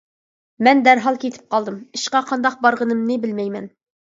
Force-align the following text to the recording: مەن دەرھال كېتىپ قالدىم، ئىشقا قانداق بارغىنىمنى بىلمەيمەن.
مەن 0.67 0.79
دەرھال 0.87 1.19
كېتىپ 1.23 1.43
قالدىم، 1.57 1.75
ئىشقا 1.99 2.23
قانداق 2.33 2.57
بارغىنىمنى 2.65 3.21
بىلمەيمەن. 3.29 3.71